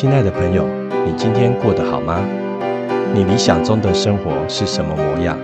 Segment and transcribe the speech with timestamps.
[0.00, 0.66] 亲爱的朋友，
[1.04, 2.24] 你今天过得好吗？
[3.12, 5.36] 你理想中的生活是什么模样？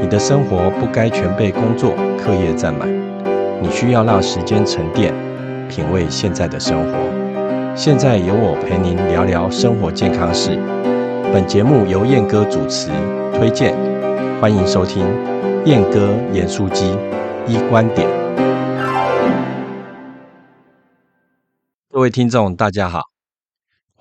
[0.00, 2.88] 你的生活不该全被工作、课业占满，
[3.60, 5.12] 你需要让时间沉淀，
[5.68, 7.76] 品味现在的生活。
[7.76, 10.58] 现在由我陪您聊聊生活健康事。
[11.30, 12.88] 本节目由燕哥主持
[13.34, 13.76] 推荐，
[14.40, 15.04] 欢迎收听
[15.66, 16.96] 燕哥严肃机
[17.46, 18.08] 一观点。
[21.90, 23.11] 各位听众，大家好。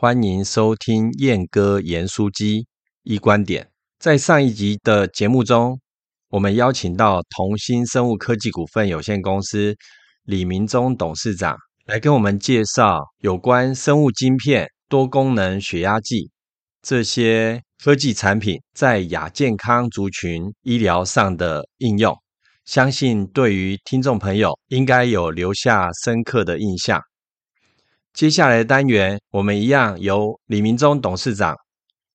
[0.02, 2.66] 欢迎收听燕哥言书机
[3.04, 3.70] 一观点。
[4.00, 5.80] 在上一集的节目中，
[6.30, 9.76] 我们邀请到同心生物科技股份有限公司
[10.24, 11.56] 李明忠董事长
[11.86, 16.32] 来跟我们介绍有关生物晶片、多功能血压计
[16.82, 22.18] 这些科技产品在亚健康族群医疗上的应用。
[22.66, 27.00] 相信对于听众朋友应该有留下深刻的印象。
[28.14, 31.56] 接下来的单元，我们一样由李明忠董事长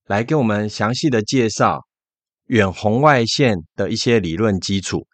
[0.06, 1.80] 来跟我们详细的介绍
[2.48, 5.06] 远红外线的一些理论基础，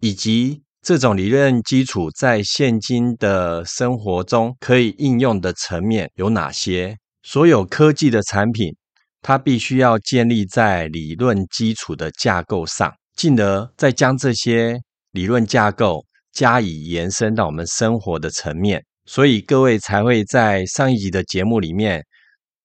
[0.00, 6.96] 以及这种理论基础在现今的生活中可以应用的层面有哪些。
[7.24, 8.74] 所有科技的产品，
[9.20, 14.78] 它必须要建立在理论基础的架构上，进而再将这些
[15.10, 18.82] 理论架构加以延伸到我们生活的层面。
[19.10, 22.04] 所以各位才会在上一集的节目里面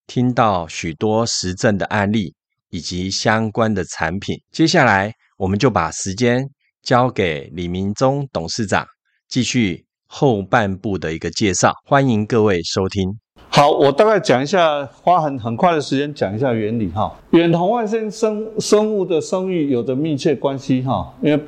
[0.05, 2.33] 听到许多实证的案例
[2.69, 4.35] 以及相关的产品。
[4.51, 6.45] 接下来，我们就把时间
[6.81, 8.85] 交给李明忠董事长，
[9.29, 11.71] 继续后半部的一个介绍。
[11.85, 13.17] 欢迎各位收听。
[13.47, 17.17] 好，我大概讲一下，花很很快的时间讲一下原理哈。
[17.31, 21.41] 远红外线生生物的生育有着密切关系哈，因为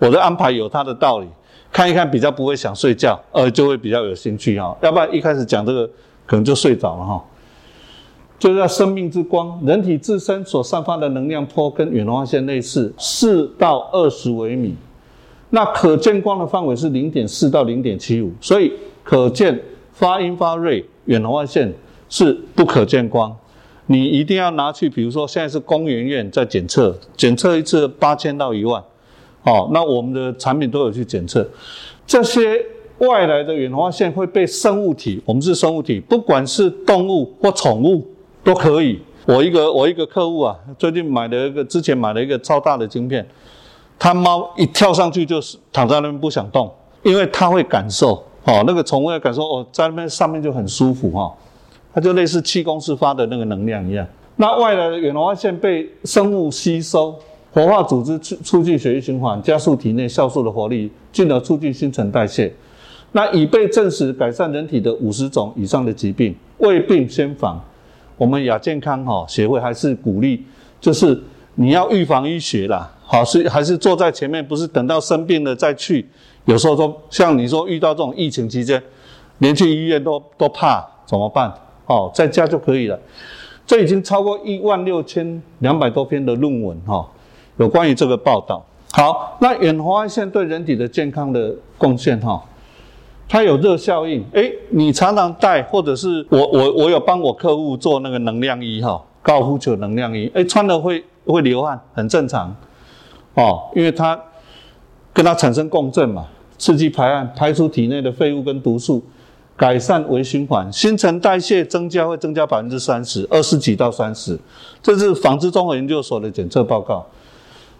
[0.00, 1.28] 我的安排有它的道理。
[1.72, 4.76] 看一看比较不会想睡觉，呃，就会比较有兴趣哈。
[4.82, 5.86] 要不然一开始讲这个
[6.26, 7.24] 可能就睡着了哈。
[8.38, 14.76] 就叫生命之光，人体自身所散发的能量波跟远红外线类似，四到二十微米。
[15.50, 19.60] 那可见光的范围是零点四到零点七五，所以可见
[19.92, 21.72] 发音发瑞远红外线
[22.08, 23.34] 是不可见光。
[23.86, 28.80] 你一定要拿去，比如说现在是公园院在检测，检测一次八千到一万。
[29.42, 31.48] 好，那我们的产品都有去检测，
[32.06, 32.64] 这些
[32.98, 38.04] 外来的远红外线会被生物体，我们是生物体，不管是动物或宠物
[38.42, 39.00] 都可以。
[39.24, 43.26] 我一个我一个客户啊，最近买了一个，之前买了一个超大的晶片，
[43.98, 46.70] 他猫一跳上去就是躺在那边不想动，
[47.02, 51.32] 因为它会感受，哦，那个宠物会感受，哦，在那边上面就很舒服哈，
[51.94, 54.06] 它就类似气功式发的那个能量一样。
[54.36, 57.14] 那外来的远红外线被生物吸收。
[57.52, 62.52] 活化组织促促进血液循环，加速体内酵素的活力，进而促进新陈代谢。
[63.12, 67.58] 那已被证实改善人体的五十种以上的疾病，未病先防。
[68.18, 70.44] 我们亚健康哈协会还是鼓励，
[70.78, 71.18] 就是
[71.54, 76.06] 你要预防医学啦，好是还是坐在前面，不是等到生病了再去。
[76.44, 78.82] 有时候说像你说遇到这种疫情期间，
[79.38, 81.50] 连去医院都都怕，怎么办？
[81.86, 82.98] 哦，在家就可以了。
[83.66, 87.08] 这已经超过一万六千两百多篇的论文哈。
[87.58, 92.42] 有关于这个报道，好，那远红外线对人体的健康的贡献哈，
[93.28, 102.54] 它有热效应，诶，你常常戴，或者是我我我有帮我客户做那个能量衣哈，高尔夫球能量衣，诶，穿了会会流汗，很正常，
[103.34, 104.18] 哦，因为它
[105.12, 106.26] 跟它产生共振嘛，
[106.56, 109.02] 刺激排汗，排出体内的废物跟毒素，
[109.56, 114.38] 改善微循环，新陈代谢增加会增加百分之三十，二十几到三十，
[114.80, 117.04] 这是纺织综合研究所的检测报告。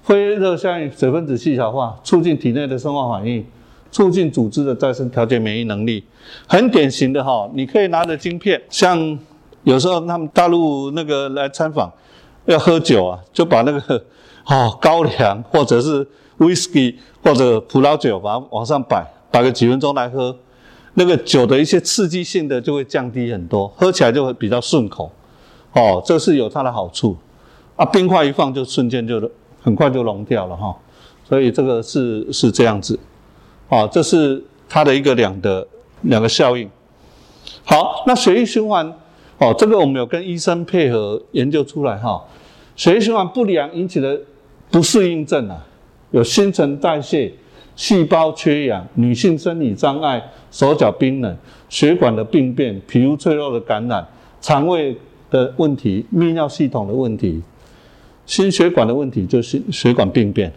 [0.09, 3.45] 非热效应，水分子细小化，促进体内的生化反应，
[3.93, 6.03] 促进组织的再生，调节免疫能力，
[6.47, 7.47] 很典型的哈。
[7.53, 9.19] 你可以拿着晶片，像
[9.65, 11.93] 有时候他们大陆那个来参访，
[12.47, 14.03] 要喝酒啊，就把那个
[14.49, 16.09] 哦高粱或者是
[16.39, 20.35] whisky 或者葡萄酒，把它往上摆，摆个几分钟来喝，
[20.95, 25.13] 那个酒的一些刺激性的就会降低很多，喝起来就会比较顺口，
[25.75, 27.15] 哦，这是有它的好处
[27.77, 27.85] 啊。
[27.85, 29.31] 冰块一放就瞬间就。
[29.69, 30.75] 很快就溶掉了哈，
[31.29, 32.99] 所以这个是是这样子，
[33.69, 35.67] 啊，这是它的一个两的
[36.01, 36.67] 两个效应。
[37.65, 38.91] 好，那血液循环，
[39.37, 42.25] 哦，这个我们有跟医生配合研究出来哈，
[42.77, 44.19] 血液循环不良引起的
[44.71, 45.63] 不适应症啊，
[46.13, 47.31] 有新陈代谢、
[47.77, 51.37] 细胞缺氧、女性生理障碍、手脚冰冷、
[51.69, 54.07] 血管的病变、皮肤脆弱的感染、
[54.41, 54.97] 肠胃
[55.31, 57.43] 的问题、泌尿系统的问题。
[58.29, 60.53] 心血管的问题就是血管病变，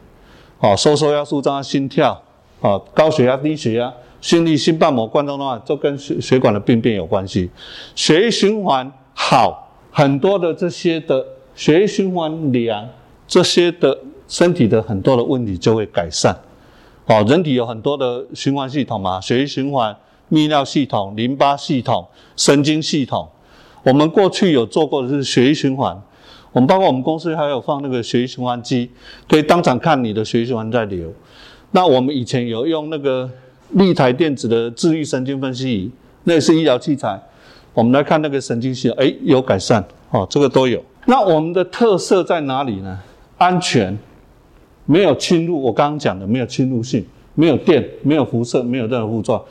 [0.59, 2.21] 哦，收缩压舒张、心跳，
[2.59, 7.49] 啊，高血压、低血压、心律、心瓣膜、冠状动脉，都跟血血管的病变有关系。
[7.95, 11.25] 血液循环好，很多的这些的
[11.55, 12.85] 血液循环良，
[13.25, 13.97] 这些的
[14.27, 16.37] 身体的很多的问题就会改善。
[17.05, 19.95] 哦，人体有很多的循环系统嘛，血液循环、
[20.29, 23.29] 泌尿系统、淋巴系统、神经系统。
[23.83, 25.99] 我们过去有做过的是血液循环，
[26.51, 28.89] 我们包括我们公司还有放那个血液循环机，
[29.29, 31.13] 可以当场看你的血液循环在流。
[31.71, 33.29] 那我们以前有用那个
[33.71, 35.91] 立台电子的自律神经分析仪，
[36.25, 37.17] 那也是医疗器材。
[37.73, 40.83] 我们来看那个神经系统，哎，有改善，哦，这个都有。
[41.05, 42.99] 那我们的特色在哪里呢？
[43.37, 43.97] 安全，
[44.85, 49.45] 没有侵入，我刚刚讲的没有侵入性，没有电，没有辐射，没有任何副作用。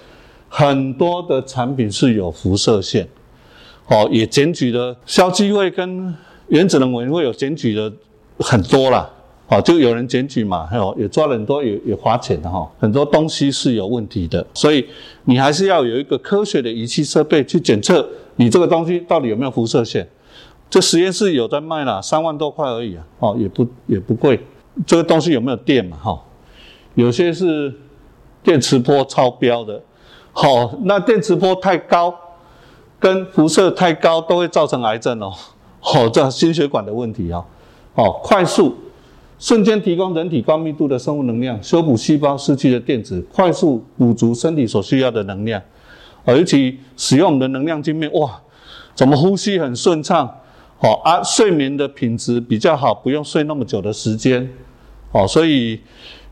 [0.50, 3.08] 很多的产品是有辐射线。
[3.87, 6.14] 哦，也检举了消基会跟
[6.50, 7.93] 原子能委员会有检举的
[8.38, 9.08] 很多了，
[9.49, 14.85] 哦，就有人检举嘛，还有也抓了很多，也也花钱的哈，很多东西是有问题的，所以
[15.25, 18.06] 你还是要有一个科学的仪器设备去检测
[18.37, 20.08] 你这个东西到底有没有辐射线。
[20.69, 24.38] 这实验室有在卖啦，三万多块而已啊，哦，也不也不贵。
[24.87, 25.97] 这个东西有没有电嘛？
[25.97, 26.20] 哈，
[26.94, 27.73] 有些是
[28.43, 29.82] 电磁波超标的，
[30.32, 32.14] 好，那电磁波太高。
[33.00, 35.32] 跟辐射太高都会造成癌症哦，
[35.82, 37.44] 哦，这心血管的问题啊，
[37.94, 38.75] 哦，快速
[39.38, 45.62] 瞬间提供人体高密度的生物能量，修补细胞失去的电子，快速补足身体所需要的能量，
[46.25, 48.41] 而且使用我们的能量镜面，哇，
[48.94, 50.27] 怎么呼吸很顺畅，
[50.81, 54.49] 哦啊，睡眠的品质比较好，不用睡那么久的时间，
[55.12, 55.81] 哦，所以。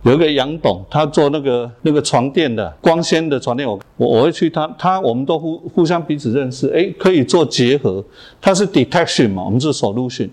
[0.02, 8.02] 有一个杨董，他做那个那个床垫的光纤的床垫，我我我会去他他，我们都互互相彼此认识，哎，可以做结合。
[8.40, 10.28] 它是 detection 嘛，我们是 solution，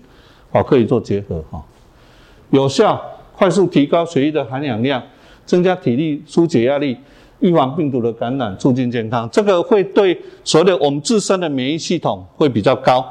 [0.52, 1.60] 好，可以做结合哈，
[2.50, 3.02] 有效
[3.36, 5.02] 快速提高血液的含氧量，
[5.44, 6.96] 增加体力，疏解压力，
[7.40, 9.28] 预防病毒的感染，促进健康。
[9.32, 13.04] 这个会对所有的我们自身的免疫系统会比较高。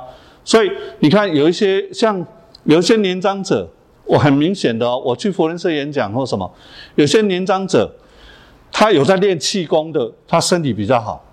[0.46, 2.26] 所以你看，有一些像
[2.64, 3.70] 有一些年长者。
[4.06, 6.50] 我很明显的，我去佛伦社演讲或什么，
[6.96, 7.92] 有些年长者，
[8.72, 11.24] 他有在练气功的，他身体比较好。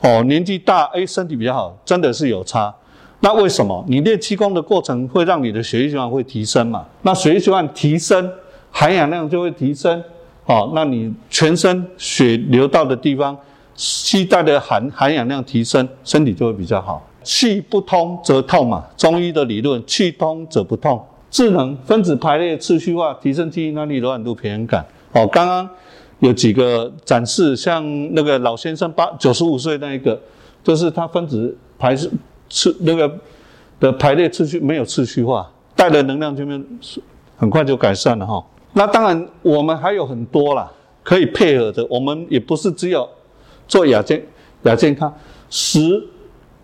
[0.00, 2.74] 哦，年纪大，哎，身体比较好，真的是有差。
[3.20, 3.84] 那为什么？
[3.86, 6.84] 你练气功的过程会让你的血液循环会提升嘛？
[7.02, 8.28] 那血液循环提升，
[8.72, 10.02] 含氧量就会提升。
[10.46, 13.38] 哦，那你全身血流到的地方，
[13.76, 17.00] 气带的含含氧量提升，身体就会比较好。
[17.22, 21.00] 气不通则痛嘛，中医的理论，气通则不痛。
[21.32, 24.84] 智能分子排列次序化，提升记忆能力、柔软度、平衡感。
[25.12, 25.66] 哦，刚刚
[26.18, 27.82] 有几个展示，像
[28.14, 30.20] 那个老先生八九十五岁那一个，
[30.62, 33.10] 就是他分子排次那个
[33.80, 36.62] 的排列次序没有次序化，带的能量这边
[37.38, 38.44] 很快就改善了哈。
[38.74, 40.70] 那当然我们还有很多啦，
[41.02, 41.86] 可以配合的。
[41.88, 43.08] 我们也不是只有
[43.66, 44.22] 做亚健
[44.64, 45.10] 亚健康
[45.48, 45.80] 十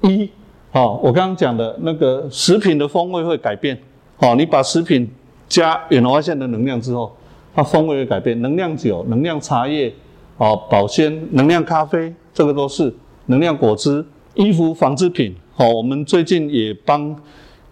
[0.03, 0.29] 一，
[0.73, 3.79] 哦，我刚刚讲的那个食品的风味会改变。
[4.20, 5.09] 哦，你把食品
[5.49, 7.15] 加远红外线的能量之后，
[7.55, 8.41] 它风味会改变。
[8.43, 9.93] 能量酒、能量茶叶、
[10.37, 12.93] 哦，保鲜、能量咖啡，这个都是
[13.26, 14.05] 能量果汁、
[14.35, 15.35] 衣服、纺织品。
[15.56, 17.15] 哦，我们最近也帮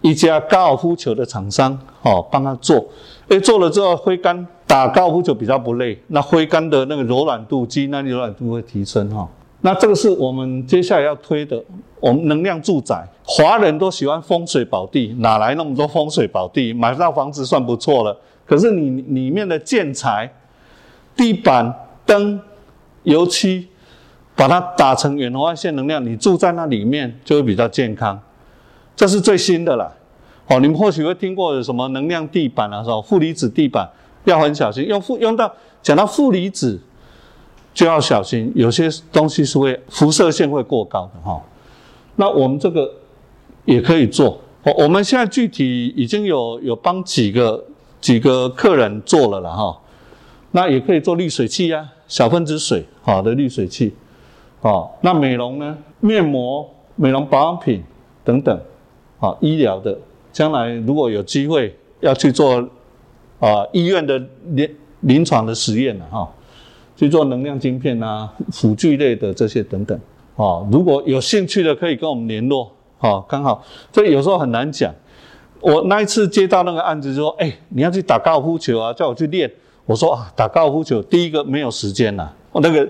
[0.01, 2.85] 一家高尔夫球的厂商，哦，帮他做。
[3.29, 9.27] 哎，做了之后挥杆打高尔夫球比较不累，那挥杆的那个柔软度、肌耐力柔软度会提升哈。
[9.61, 11.61] 那这个是我们接下来要推的，
[11.99, 13.07] 我们能量住宅。
[13.23, 16.73] 华人都喜欢风水宝地，哪来那么多风水宝地？
[16.73, 18.17] 买到房子算不错了。
[18.45, 20.31] 可是你里面的建材、
[21.15, 21.73] 地板、
[22.05, 22.39] 灯、
[23.03, 23.67] 油漆，
[24.35, 28.19] 把它打成远红外线能量，你住在那里面就会比较健康。
[28.95, 29.93] 这是最新的了。
[30.47, 33.89] 哦，你们或许会听过有什么能量地板啊，什么负离子地板，
[34.25, 34.87] 要很小心。
[34.87, 35.51] 用负用到
[35.81, 36.79] 讲到负离子。
[37.73, 41.39] 就要小心，有些东西是会辐射线会过高的哈。
[42.17, 42.91] 那我们这个
[43.65, 47.63] 也可以做，我我们现在具体已经有有帮几个
[48.01, 49.79] 几个客人做了了哈。
[50.51, 53.93] 那也可以做滤水器啊，小分子水好的滤水器，
[54.61, 57.83] 哦，那美容呢，面膜、美容保养品
[58.23, 58.59] 等等，
[59.19, 59.97] 啊，医疗的，
[60.31, 62.59] 将来如果有机会要去做
[63.39, 66.27] 啊医院的临临床的实验了哈。
[66.95, 69.99] 去做能量晶片啊，辅具类的这些等等，
[70.37, 74.93] 哦，如果有兴趣的可以跟我们联络，哦，刚好，这有时候很难讲。
[75.59, 79.51] 我那一次接到那个案子，就说，哎，你要去打高尔夫球啊，叫我去练。
[79.85, 82.87] 我说啊，打高尔夫球，第一个没有时间呐，我那个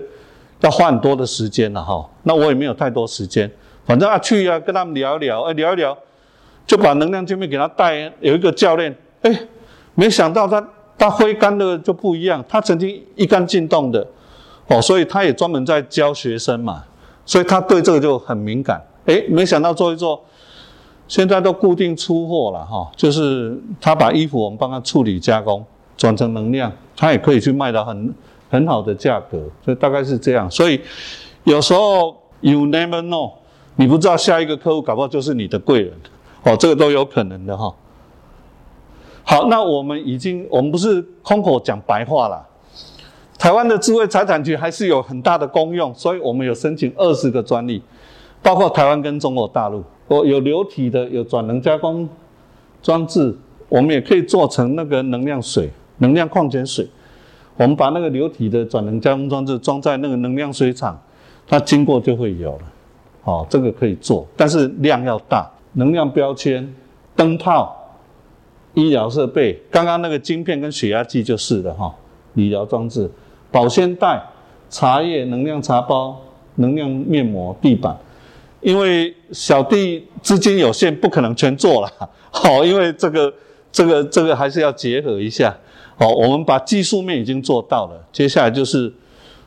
[0.60, 2.06] 要花很多的时间了哈。
[2.24, 3.50] 那我也没有太多时间，
[3.86, 5.96] 反正啊去啊，跟他们聊一聊，哎，聊一聊，
[6.66, 8.12] 就把能量晶片给他带。
[8.20, 9.40] 有一个教练，哎，
[9.94, 14.06] 没想到他他挥杆的就不一样，他曾经一杆进洞的，
[14.66, 16.84] 哦，所以他也专门在教学生嘛，
[17.28, 18.82] 所以他对这个就很敏感。
[19.04, 20.18] 哎，没想到做一做，
[21.06, 25.62] 现在都固定出货了哈，就是他把衣服我们帮他处理加工，
[25.94, 28.14] 转成能量，他也可以去卖到很
[28.48, 30.50] 很好的价格，所以大概是这样。
[30.50, 30.80] 所以
[31.44, 33.32] 有时候 you never know，
[33.76, 35.92] 你不知道下一个客户搞不好就是你的贵人，
[36.44, 37.74] 哦，这个都有可能的哈。
[39.22, 42.47] 好，那我们已经，我们不是空口讲白话了。
[43.38, 47.80] 台湾的智慧财产局还是有很大的功用，所以我们有申请二十个专利。
[48.42, 52.08] 包括台湾跟中国大陆，哦，有流体的，有转能加工
[52.82, 53.36] 装置，
[53.68, 55.68] 我们也可以做成那个能量水、
[55.98, 56.86] 能量矿泉水。
[57.56, 61.00] 我们把那个流体的转能加工装置装在那个能量水厂，
[61.48, 62.62] 它经过就会有了。
[63.24, 65.50] 哦，这个可以做，但是量要大。
[65.72, 66.72] 能量标签、
[67.16, 67.76] 灯泡、
[68.74, 71.94] 医疗设备，刚刚那个晶片跟血压计就是的哈。
[72.34, 73.10] 理疗装置、
[73.50, 74.22] 保鲜袋、
[74.68, 76.20] 茶叶、能量茶包、
[76.56, 77.96] 能量面膜、地板。
[78.60, 81.88] 因为小弟资金有限，不可能全做了，
[82.32, 83.32] 好， 因为这个、
[83.70, 85.56] 这个、这个还是要结合一下，
[85.96, 88.92] 好，我们把技术面已经做到了，接下来就是，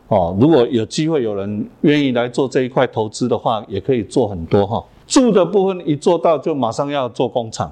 [0.07, 4.81] 哦，如果有机会有人愿意来做这一块投资的话，也可以做很多哈。
[5.05, 7.69] 住的部分一做到，就马上要做工厂，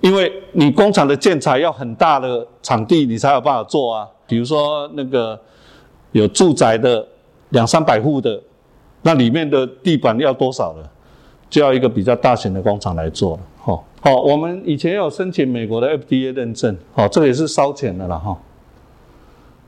[0.00, 4.08] 因为你工厂的建材要很大的场地，你才有办法做啊。
[4.26, 5.40] 比如说那个
[6.12, 7.06] 有住宅的
[7.50, 8.40] 两三百户的。
[9.06, 10.90] 那里面的地板要多少了？
[11.50, 13.42] 就要一个比较大型的工厂来做了。
[13.58, 18.34] 好，好，我们以前有申请美国的 FDA 认证，好，这个也是烧钱的了哈。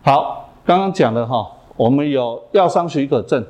[0.03, 1.47] 好，刚刚讲的哈，
[1.77, 3.45] 我们有药商许可证，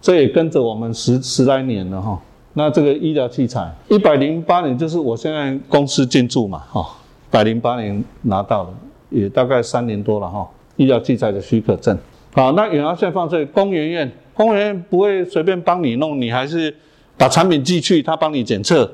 [0.00, 2.20] 这也跟着我们十十来年了哈。
[2.54, 8.74] 那这个医疗器材，一百零八年就是我现在公司进驻嘛，哈，一百零八年拿到了，
[9.10, 10.48] 也大概三年多了哈。
[10.76, 11.98] 医疗器材的许可证，
[12.32, 14.10] 好，那远压线放在工研院。
[14.32, 16.72] 公务员不会随便帮你弄，你还是
[17.16, 18.88] 把产品寄去，他帮你检测，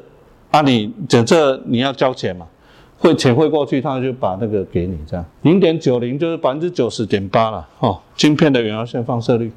[0.50, 2.47] 啊，你检测你要交钱嘛，
[2.97, 9.52] 汇钱汇过去，他就把那个给你，这样零点九零就是百分之九十点八了，哦，晶片的远压线放射率，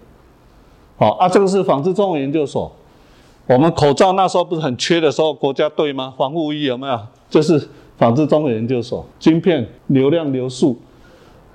[0.97, 2.69] 好啊，这个是纺织中文研究所，
[3.45, 6.13] 我们口罩那时候不是很缺的时候，国家队吗？
[6.17, 6.99] 防护衣有没有？
[7.29, 10.79] 就是纺织中文研究所，晶片流量流速，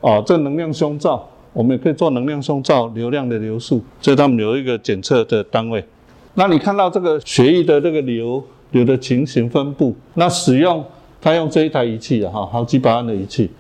[0.01, 1.29] 哦，这能量胸罩。
[1.53, 5.85] 我们也可以做能量胸罩流量的流速，这是他们有一个检测的单位。
[6.33, 10.83] 那你看到这个血液的这个流流的情形分布，那使用
[11.21, 13.51] 他用这一台仪器的哈，好几百万的仪器，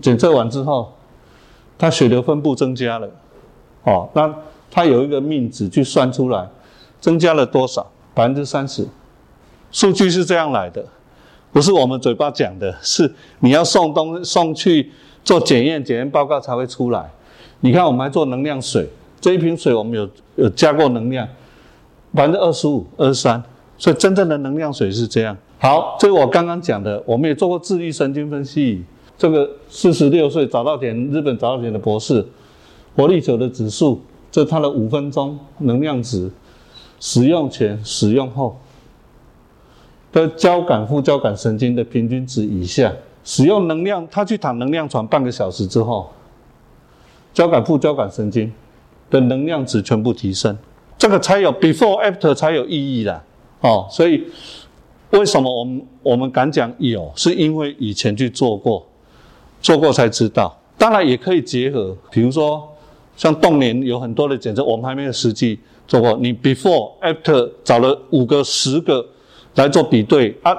[0.00, 0.92] 检测完之后，
[1.76, 3.10] 它血流分布增加了，
[3.82, 4.32] 哦，那
[4.70, 6.48] 它有一个命值去算出来，
[7.00, 7.84] 增加了多少？
[8.14, 8.86] 百分之三十，
[9.72, 10.86] 数据是这样来的，
[11.52, 14.90] 不是我们嘴巴讲的，是你要送东送去
[15.22, 17.10] 做检验，检验报告才会出来。
[17.60, 18.88] 你看，我们还做能量水，
[19.20, 21.28] 这一瓶水我们有有加过能量，
[22.14, 23.40] 百分之二十五、二十三，
[23.76, 25.36] 所以真正的能量水是这样。
[25.58, 28.82] 好，这是我刚刚讲的，我们也做过智力神经分析。
[29.16, 32.26] 这个四十六岁早稻田日本早稻田的博士，
[32.96, 34.00] 活力球的指数，
[34.32, 36.28] 这它的五分钟能量值，
[36.98, 38.58] 使用前、使用后
[40.12, 42.92] 的交感副交感神经的平均值以下，
[43.24, 46.08] 使用能量，他去躺能量床半个小时之后。
[47.34, 48.52] 交感副交感神经
[49.08, 50.54] 的能量值全部提升，
[50.98, 53.22] 这个才有 before after 才有意义的
[53.62, 53.86] 哦。
[53.90, 54.22] 所以
[55.12, 58.86] 为什么我们我们敢讲有，是因为以前去做过，
[59.62, 60.54] 做过才知道。
[60.76, 62.68] 当然也可以结合，比如说
[63.16, 66.14] 像动年有很多的检测，我们还没有实际做过。
[66.20, 69.02] 你 before after 找了五个、十个
[69.54, 70.56] 来做比对啊，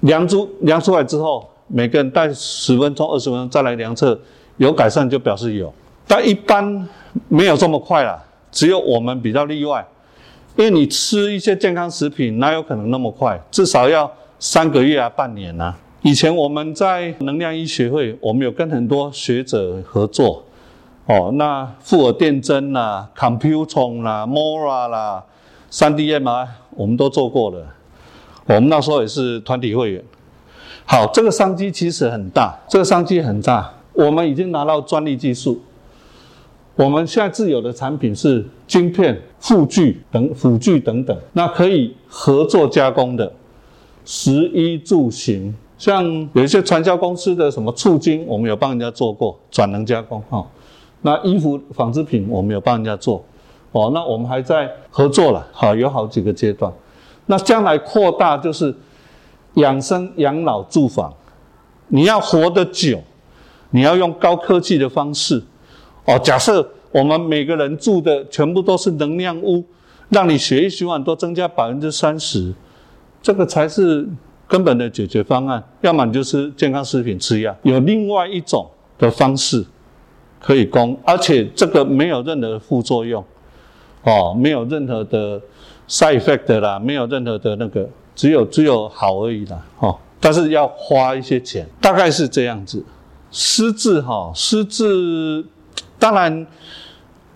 [0.00, 4.18] 量出量出来之后，每个人待十分钟、二十分钟再来量测，
[4.56, 5.72] 有改善就表示有。
[6.06, 6.88] 但一般
[7.28, 9.86] 没有这么快啦，只有我们比较例外，
[10.56, 13.38] 因为你吃一些健康食品，哪有可能那么快？
[13.50, 15.76] 至少要三个月啊，半年啊。
[16.02, 20.44] 以前我们在能量医学会，我们有跟很多学者合作，
[21.06, 25.24] 哦，那富尔电针啦、computer 啦、Mora 啦、
[25.68, 26.46] 三 D MRI，
[26.76, 27.66] 我们都做过了。
[28.46, 30.02] 我们那时候也是团体会员。
[30.84, 35.60] 好，这个商机其实很大，这个商机很大，我们已经拿到专利技术。
[36.76, 43.32] 我们现在自有的产品是晶片、辅具等辅具等等，那可以合作加工的，
[44.04, 50.46] 食衣住行，像有一些传销公司的什么促金，我们有帮人家做过转能加工哈。
[51.00, 53.24] 那衣服纺织品我们有帮人家做，
[53.72, 56.70] 哦，那我们还在合作了，好有好几个阶段。
[57.26, 58.74] 那将来扩大就是
[59.54, 61.12] 养生、养老、住房，
[61.88, 63.02] 你要活得久，
[63.70, 65.42] 你要用高科技的方式。
[66.04, 69.64] 哦，假设我们每个人住的全部都是能量屋，
[70.08, 72.54] 让你血液循环都增加百分之三十，
[73.20, 74.06] 这个才是
[74.46, 75.62] 根本的解决方案。
[75.80, 79.64] 要么你就是健康食品吃药，有另外一种的方式
[80.40, 83.24] 可以供，而且这个没有任何副作用，
[84.04, 85.40] 哦，没有任何的
[85.88, 92.84] side effect 啦，没有任何的那个，只有只有好而已啦，哦，但是要花一些钱，大概是这样子。
[93.30, 95.44] 失智哈，失智。
[95.98, 96.46] 当然，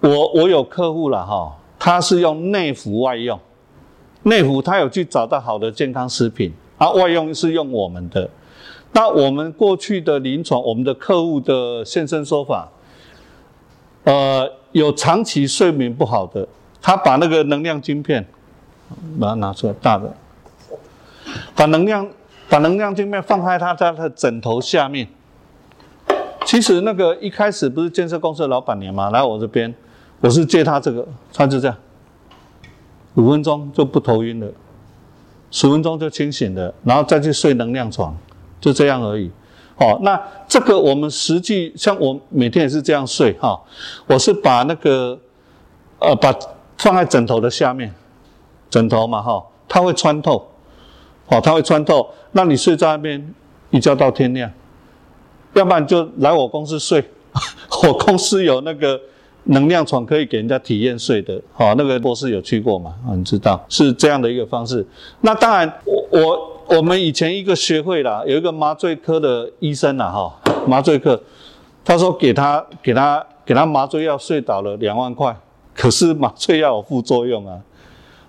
[0.01, 3.39] 我我有客户了哈，他是用内服外用，
[4.23, 8.29] 内服他有去找到好的健康食品，啊，外用是用我们的。
[8.93, 12.69] 那我们过去的临床，我们的客户的现身说法，
[14.05, 16.47] 呃，有长期睡眠不好的，
[16.81, 18.27] 他把那个能量晶片，
[19.19, 20.13] 把它拿出来大的，
[21.55, 22.09] 把能量
[22.49, 25.09] 把能量镜面放在他他的枕头下面。
[26.45, 29.11] 其实那个一开始不是建设公司的老板娘吗？
[29.11, 29.73] 来我这边，
[30.21, 31.77] 我是借他这个，他就这样，
[33.15, 34.49] 五分钟就不头晕了，
[35.51, 38.17] 十分钟就清醒了，然后再去睡能量床，
[38.61, 39.31] 就这样而已。
[39.77, 43.61] 哦，那这个我们实际像我每天也是这样睡哈，
[44.07, 45.17] 我是把那个
[46.01, 46.35] 呃把
[46.79, 47.95] 放在枕头的下面，
[48.71, 50.49] 枕头嘛哈，它会穿透，
[51.27, 53.35] 哦，它会穿透，那你睡在那边
[53.71, 54.51] 一觉到天亮。
[55.55, 57.05] 要不然就来我公司睡，
[57.83, 58.99] 我公司有那个
[59.45, 62.95] 能量床可以给人家体验睡的，哦，那个博士有去过嘛？
[63.17, 64.87] 你知道是这样的一个方式。
[65.23, 70.33] 那当然，我我我们以前一个学会啦，有一个麻醉科的医生啦，哈，
[70.69, 71.21] 麻醉科，
[71.85, 75.37] 他说给他给他给他麻醉药睡倒了两万块，
[75.75, 77.59] 可是麻醉药有副作用啊，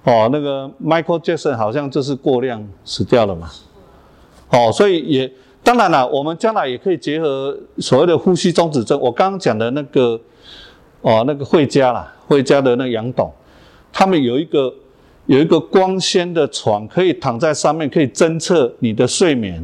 [0.03, 3.49] 哦，那个 Michael Jackson 好像就是过量死掉了嘛，
[4.49, 5.31] 哦，所以也。
[5.63, 8.99] 当然了，我们将来也可以结合所谓的呼吸中止症。
[8.99, 10.19] 我刚刚讲的那个，
[11.01, 13.31] 哦，那个惠家啦，惠家的那杨董，
[13.93, 14.73] 他们有一个
[15.27, 19.63] 有一个光纤的床，可以躺在上面，可以侦测你的睡眠。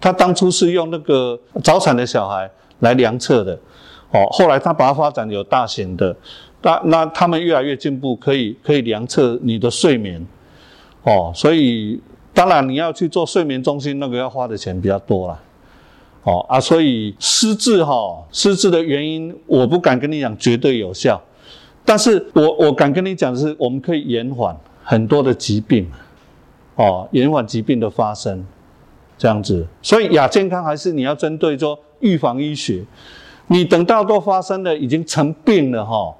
[0.00, 3.54] 他当初是用那个早产的小孩来量测的，
[4.10, 6.14] 哦，后来他把它发展有大型的，
[6.62, 10.26] 那那他们越来越进步，可以可以量测你的睡眠，
[11.04, 12.00] 哦，所以。
[12.32, 15.40] 当然，你要去做睡眠中心，那个要花的钱比较多了，
[16.22, 21.20] 哦啊，所以失智哈，失智的原因我不敢跟你讲绝对有效，
[21.84, 25.90] 但是我我敢跟你讲的是，我们可以延缓很多的疾病，
[26.76, 28.46] 哦，延缓疾病的发生，
[29.18, 29.66] 这样子。
[29.82, 32.84] 所以亚健康还是你要针对说预防医学，
[33.48, 36.14] 你等到都发生了，已经成病了哈，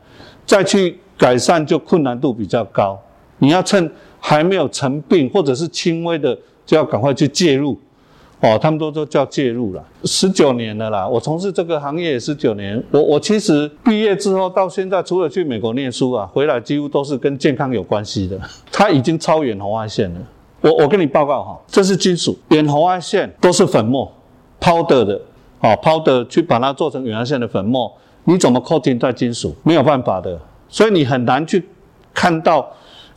[0.50, 2.98] 再去改善就困难度比较高，
[3.38, 3.88] 你要趁。
[4.22, 6.36] 还没有成病或者是轻微的，
[6.66, 7.74] 就要赶快去介入，
[8.40, 9.82] 哦，他们都都叫介入了。
[10.04, 12.84] 十九年了啦，我从事这个行业十九年。
[12.90, 18.38] 我我其实毕业之后到现在，除了去美国念书啊，回来几乎都是跟健康有关系的。
[18.70, 20.20] 它已经超远红外线了。
[20.60, 24.12] 我我跟你报告哈，这是金属，远红外线都是粉末
[24.60, 25.18] ，powder 的，
[25.60, 27.90] 哦，powder 去把它做成远红外线的粉末，
[28.24, 29.54] 你怎么靠近在金属？
[29.62, 31.66] 没有办法的，所以你很难去
[32.12, 32.66] 看到。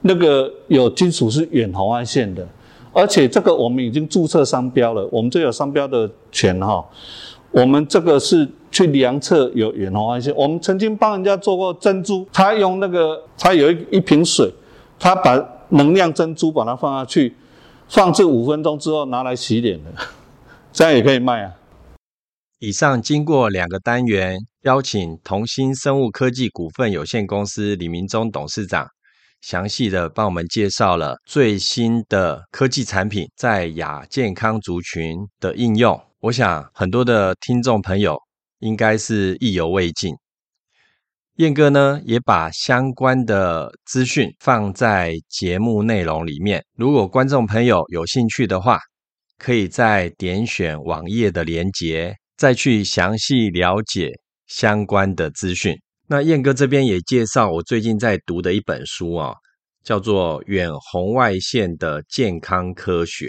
[0.05, 2.45] 那个有金属是远红外线的，
[2.91, 6.85] 而且这个我们已经注册商标了，我们这有商标的权哈。
[7.51, 14.51] 我们这个是去量测有远红外线，我们曾经帮人家做过珍珠，他用那个他有一一瓶水，
[14.99, 17.33] 他把能量珍珠把它放下去，
[17.87, 19.91] 放置五分钟之后拿来洗脸的，
[20.73, 21.51] 这样也可以卖啊。
[22.65, 28.87] 以上经过两个单元，邀请同心生物科技股份有限公司李明忠董事长。
[29.41, 38.17] 详细的帮我们介绍了最新的科技产品在亚健康族群的应用，我想很多的听众朋友
[38.59, 40.15] 应该是意犹未尽。
[41.39, 48.79] 燕哥呢也把相关的资讯放在节目内容里面，如果观众朋友有兴趣的话，
[49.37, 54.11] 可以再点选网页的连结，再去详细了解
[54.47, 55.73] 相关的资讯。
[56.09, 59.33] 那燕哥这边也介绍我最近在读的一本书啊，
[59.81, 63.27] 叫做《远红外线的健康科学》。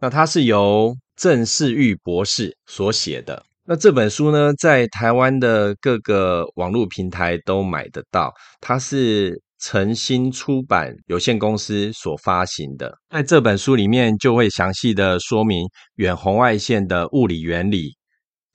[0.00, 3.42] 那它是由郑世玉博士所写的。
[3.66, 8.32] 那这本书呢，在台湾的各个网络平台都买得到。
[8.62, 12.96] 它是诚心出版有限公司所发行的。
[13.10, 17.94] 在这本书里面，就会详细的说明远红外线的物理原理、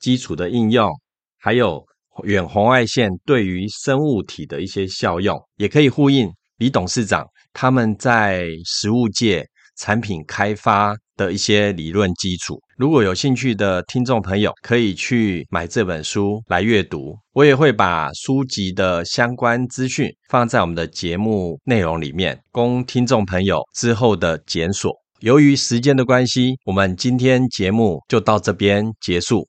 [0.00, 0.90] 基础的应用，
[1.38, 1.84] 还有。
[2.24, 9.46] 远红外线对于生物体的一些效用，也可以呼应李董事长他们在食物界
[9.78, 12.60] 产品开发的一些理论基础。
[12.76, 17.16] 如果有兴趣的听众朋友，可以去买这本书来阅读。
[17.32, 24.92] 我也会把书籍的相关资讯放在我们的节目内容里面，供听众朋友之后的检索。
[25.20, 29.48] 由于时间的关系，我们今天节目就到这边结束。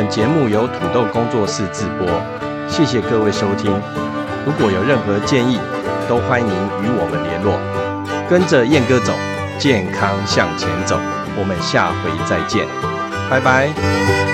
[0.00, 2.08] 本节目由土豆工作室制播，
[2.66, 3.70] 谢谢各位收听。
[4.46, 5.60] 如果有任何建议，
[6.08, 7.60] 都欢迎与我们联络。
[8.26, 9.12] 跟着燕哥走，
[9.58, 10.98] 健康向前走。
[11.38, 12.66] 我们下回再见，
[13.28, 14.29] 拜拜。